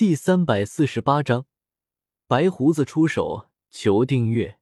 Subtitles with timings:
[0.00, 1.44] 第三百四十八章，
[2.26, 4.58] 白胡子出手，求订阅，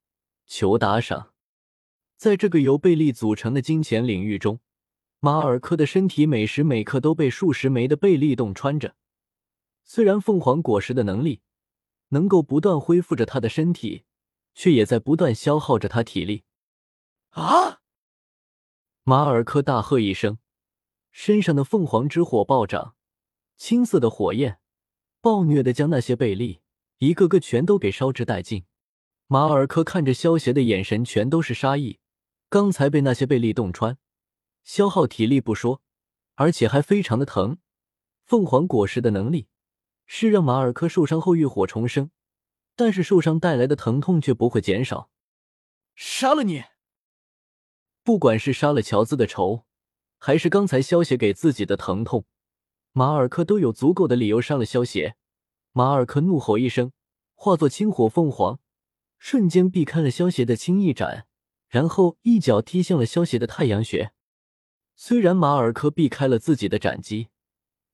[0.49, 1.33] 求打赏。
[2.17, 4.59] 在这个由贝利组成的金钱领域中，
[5.21, 8.97] 马尔科的身体每时每刻都被数十枚的贝利洞穿着。
[9.85, 11.41] 虽然凤凰果实的能力
[12.09, 14.03] 能够不断恢复着他的身体，
[14.57, 16.43] 却也在不断消耗着他体力。
[17.29, 17.79] 啊！
[19.05, 20.39] 马尔科大喝一声，
[21.13, 22.97] 身上的凤凰之火暴涨，
[23.57, 24.59] 青色的火焰。
[25.29, 26.63] 暴虐的将那些贝利
[27.01, 28.65] 一个个全都给烧至殆尽。
[29.27, 31.99] 马尔科看着萧邪的眼神全都是杀意。
[32.49, 33.99] 刚才被那些贝利洞穿，
[34.65, 35.83] 消耗体力不说，
[36.37, 37.59] 而且还非常的疼。
[38.25, 39.49] 凤凰果实的能力
[40.07, 42.11] 是让马尔科受伤后浴火重生，
[42.75, 45.11] 但是受伤带来的疼痛却不会减少。
[45.95, 46.65] 杀了你！
[48.03, 49.67] 不管是杀了乔兹的仇，
[50.17, 52.25] 还是刚才萧邪给自己的疼痛。
[52.99, 55.15] 马尔科都有足够的理由杀了萧邪。
[55.71, 56.91] 马尔科怒吼一声，
[57.37, 58.59] 化作青火凤凰，
[59.21, 61.29] 瞬间避开了萧邪的青翼斩，
[61.69, 64.11] 然后一脚踢向了萧邪的太阳穴。
[64.97, 67.29] 虽然马尔科避开了自己的斩击，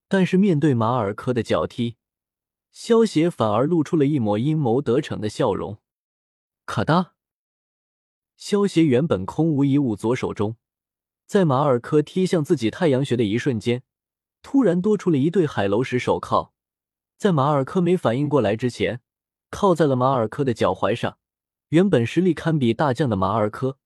[0.09, 1.97] 但是面对马尔科的脚踢，
[2.73, 5.77] 萧邪反而露出了一抹阴谋得逞的笑容。
[6.65, 7.13] 咔哒！
[8.39, 10.57] 萧邪原本空无一物左手中，
[11.27, 13.83] 在马尔科踢向自己太阳穴的一瞬间。
[14.45, 16.53] 突然多出了一对海楼石手铐，
[17.17, 19.01] 在马尔科没反应过来之前，
[19.51, 21.19] 靠在了马尔科的脚踝上。
[21.71, 23.79] 原本实力堪比大将的马尔科，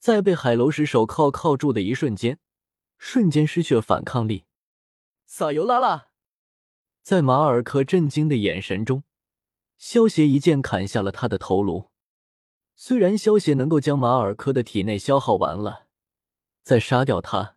[0.00, 2.40] 在被海楼石手铐铐住的一瞬间，
[2.96, 4.46] 瞬间失去了反抗力。
[5.26, 6.06] 撒尤拉拉！
[7.02, 9.04] 在马尔科震惊的眼神中，
[9.76, 11.90] 萧协一剑砍下了他的头颅。
[12.74, 15.86] 虽然萧协能够将马尔科的体内消耗完了，
[16.62, 17.56] 再杀掉他，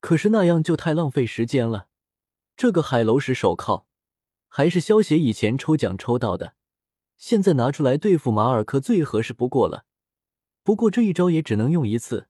[0.00, 1.88] 可是那样就太浪费时间了。
[2.60, 3.86] 这个海楼石手铐
[4.46, 6.56] 还是萧协以前抽奖抽到的，
[7.16, 9.86] 现在拿出来对付马尔科最合适不过了。
[10.62, 12.28] 不过这一招也只能用一次，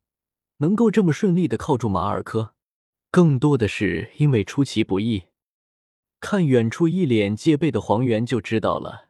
[0.59, 2.54] 能够这么顺利的铐住马尔科，
[3.10, 5.25] 更多的是因为出其不意。
[6.21, 9.09] 看远处一脸戒备的黄猿就知道了，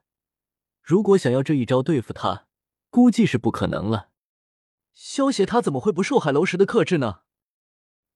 [0.83, 2.47] 如果想要这一招对付他，
[2.89, 4.09] 估计是不可能了。
[4.95, 7.21] 萧协他怎么会不受海楼石的克制呢？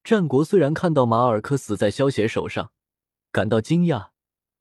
[0.03, 2.71] 战国虽然看到马尔科死在萧协手上。
[3.35, 4.11] 感到惊讶，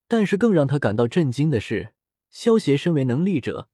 [0.08, 1.94] 但是更让他感到震惊的是，
[2.32, 3.70] 萧协身为能力者，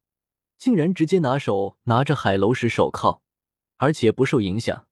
[0.58, 3.22] 竟然直接拿手拿着海楼石手铐，
[3.78, 4.88] 而且不受影响。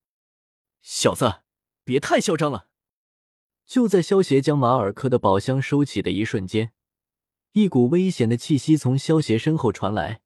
[0.82, 1.42] 小子，
[1.84, 2.70] 别太嚣张了！
[3.66, 6.72] 就在萧协将马尔科的宝箱收起的一瞬间，
[7.52, 10.22] 一股危险的气息从萧协身后传来，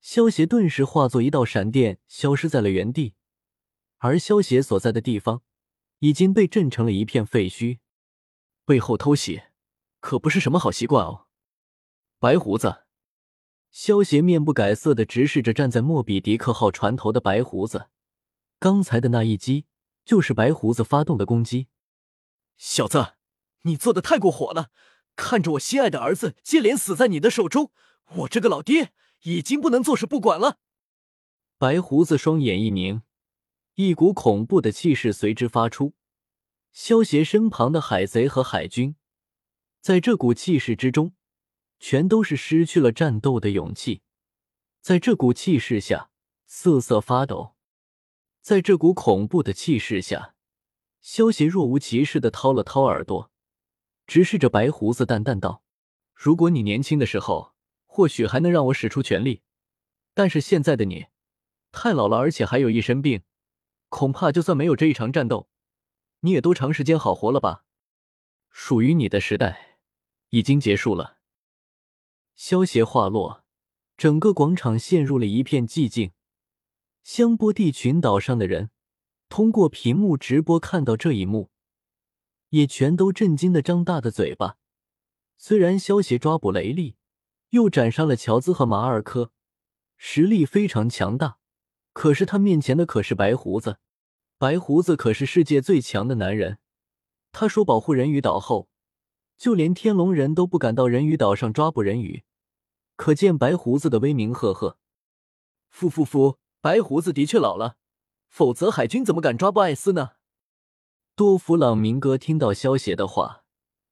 [0.00, 3.12] 萧协顿时化作一道闪电，消失在了原地，
[3.98, 5.42] 而萧协所在的地方
[5.98, 7.80] 已经被震成了一片废墟。
[8.64, 9.42] 背后偷袭，
[10.00, 11.26] 可不是什么好习惯哦。
[12.18, 12.84] 白胡子，
[13.70, 17.88] 萧邪面不改色的直视着站在莫比迪克号船头的白胡子。
[18.58, 19.66] 刚才的那一击
[20.04, 21.68] 就是白胡子发动的攻击。
[22.56, 23.14] 小子，
[23.62, 24.70] 你做的太过火了！
[25.16, 27.70] 看着我心爱的儿子接连死在你的手中，
[28.18, 28.92] 我这个老爹
[29.22, 30.58] 已经不能坐视不管了。
[31.58, 33.02] 白胡子双眼一凝，
[33.74, 35.94] 一股恐怖的气势随之发出。
[36.72, 38.96] 萧协身旁的海贼和海军，
[39.82, 41.12] 在这股气势之中，
[41.78, 44.00] 全都是失去了战斗的勇气。
[44.80, 46.10] 在这股气势下，
[46.46, 47.54] 瑟瑟发抖。
[48.40, 50.34] 在这股恐怖的气势下，
[51.02, 53.30] 萧协若无其事的掏了掏耳朵，
[54.06, 55.62] 直视着白胡子，淡淡道
[56.16, 57.52] ：“如果你年轻的时候，
[57.84, 59.42] 或许还能让我使出全力；
[60.14, 61.08] 但是现在的你，
[61.70, 63.22] 太老了，而且还有一身病，
[63.90, 65.50] 恐怕就算没有这一场战斗。”
[66.24, 67.64] 你也都长时间好活了吧？
[68.50, 69.78] 属于你的时代
[70.30, 71.18] 已经结束了。
[72.34, 73.44] 萧协话落，
[73.96, 76.12] 整个广场陷入了一片寂静。
[77.02, 78.70] 香波地群岛上的人
[79.28, 81.50] 通过屏幕直播看到这一幕，
[82.50, 84.58] 也全都震惊的张大的嘴巴。
[85.36, 86.94] 虽然萧协抓捕雷利，
[87.50, 89.32] 又斩杀了乔兹和马尔科，
[89.96, 91.38] 实力非常强大，
[91.92, 93.78] 可是他面前的可是白胡子。
[94.42, 96.58] 白胡子可是世界最强的男人，
[97.30, 98.68] 他说保护人鱼岛后，
[99.38, 102.24] 就连天龙人都不敢到人鱼岛上抓捕人鱼，
[102.96, 104.78] 可见白胡子的威名赫赫。
[105.70, 107.76] 夫夫夫，白胡子的确老了，
[108.26, 110.14] 否则海军怎么敢抓捕艾斯呢？
[111.14, 113.44] 多弗朗明哥听到萧协的话，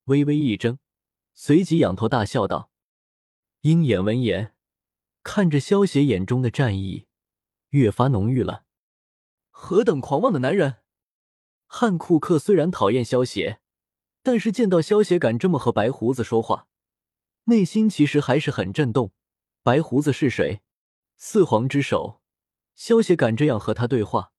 [0.07, 0.79] 微微一怔，
[1.33, 2.73] 随即仰头大笑道
[3.63, 4.57] ：“鹰眼闻言，
[5.23, 7.07] 看着萧协眼中的战意
[7.69, 8.65] 越发浓郁了。”
[9.63, 10.79] 何等狂妄的男人！
[11.67, 13.61] 汉库克虽然讨厌萧协，
[14.23, 16.67] 但是见到萧协敢这么和白胡子说话，
[17.45, 19.13] 内心其实还是很震动。
[19.63, 20.63] 白胡子是谁？
[21.19, 22.23] 四皇之首，
[22.75, 24.33] 萧协敢这样和他对话，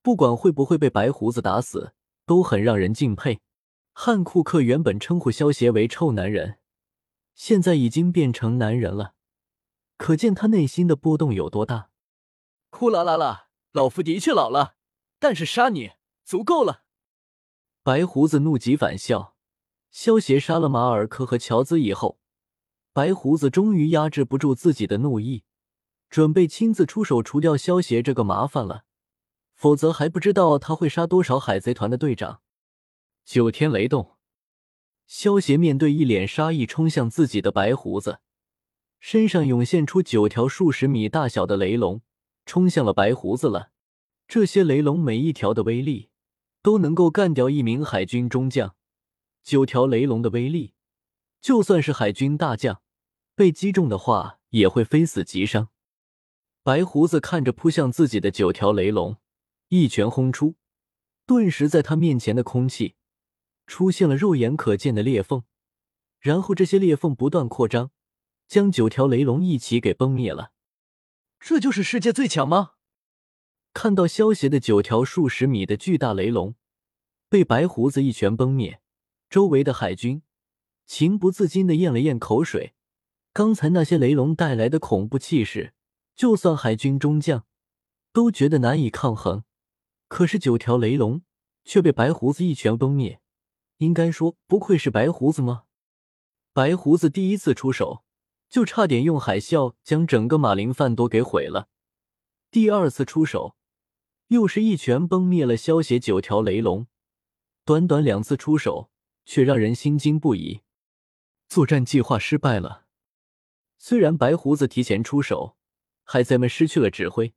[0.00, 1.92] 不管会不会被白胡子打死，
[2.24, 3.40] 都很让人敬佩。
[3.92, 6.60] 汉库克原本称呼萧协为臭男人，
[7.34, 9.14] 现在已经变成男人了，
[9.98, 11.90] 可见他内心的波动有多大。
[12.70, 14.76] 呼啦啦啦，老夫的确老了，
[15.18, 15.92] 但是杀你
[16.24, 16.84] 足够了。
[17.82, 19.34] 白胡子怒极反笑。
[19.90, 22.18] 萧协杀了马尔科和乔兹以后，
[22.92, 25.44] 白胡子终于压制不住自己的怒意，
[26.08, 28.84] 准备亲自出手除掉萧协这个麻烦了。
[29.54, 32.40] 否则还不知道他会杀多少海贼团的队长。
[33.24, 34.16] 九天雷动，
[35.06, 38.20] 萧协面对一脸杀意冲向自己的白胡子，
[38.98, 42.00] 身上涌现出九条数十米大小的雷龙，
[42.44, 43.70] 冲向了白胡子了。
[44.28, 46.10] 这些雷龙每一条的威力
[46.62, 48.74] 都能够干掉一名海军中将。
[49.42, 50.74] 九条雷龙的威力，
[51.40, 52.80] 就算是海军大将
[53.34, 55.68] 被击中的话，也会非死即伤。
[56.62, 59.16] 白胡子看着扑向自己的九条雷龙，
[59.68, 60.54] 一拳轰出，
[61.26, 62.94] 顿时在他面前的空气
[63.66, 65.42] 出现了肉眼可见的裂缝，
[66.20, 67.90] 然后这些裂缝不断扩张，
[68.46, 70.52] 将九条雷龙一起给崩灭了。
[71.44, 72.74] 这就是世界最强吗？
[73.74, 76.54] 看到萧协的九条数十米的巨大雷龙
[77.28, 78.80] 被白胡子一拳崩灭。
[79.28, 80.22] 周围的海军
[80.86, 82.74] 情不自禁的咽了咽口水，
[83.32, 85.74] 刚才那些雷龙带来的恐怖气势，
[86.14, 87.44] 就算海军中将
[88.12, 89.42] 都觉得难以抗衡。
[90.06, 91.22] 可是九条雷龙
[91.64, 93.20] 却被白胡子一拳崩灭，
[93.78, 95.64] 应该说不愧是白胡子吗？
[96.52, 98.04] 白胡子第一次出手
[98.52, 101.66] 就差点用海啸将整个马林饭多给毁了，
[102.52, 103.56] 第二次出手
[104.28, 106.86] 又是一拳崩灭了萧协九条雷龙，
[107.64, 108.90] 短短两次出手。
[109.24, 110.62] 却让人心惊不已。
[111.48, 112.86] 作战计划失败了。
[113.78, 115.56] 虽然白胡子提前出手，
[116.02, 117.34] 海贼们失去了指挥，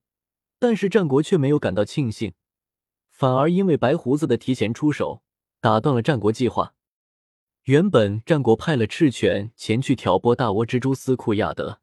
[0.57, 2.33] 但是战国却没有感到庆幸，
[3.09, 5.21] 反而因为白胡子的提前出手，
[5.59, 6.74] 打断了战国计划。
[7.65, 11.79] 原本战国派了赤犬前去挑拨大倭蜘蛛斯库亚德，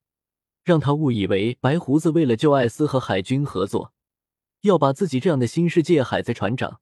[0.63, 3.93] 让他误以为白胡子为了救艾斯和海军合作，
[4.61, 6.81] 要把自己这样的新世界海贼船长。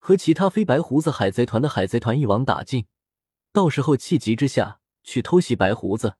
[0.00, 2.86] 和其他非白胡子海贼团的海贼团一网打尽，
[3.52, 6.16] 到时候气急之下去偷袭白胡子。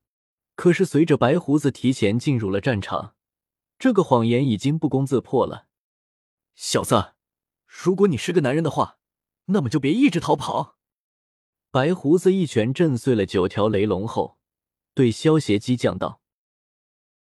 [0.55, 3.13] 可是随着白胡子提前进入了战场，
[3.77, 5.67] 这个谎言已经不攻自破了。
[6.55, 7.15] 小子，
[7.67, 8.99] 如果你是个男人的话，
[9.47, 10.74] 那么就别一直逃跑。
[11.75, 14.37] 白胡子一拳震碎了九条雷龙后，
[14.93, 16.21] 对萧协激将道。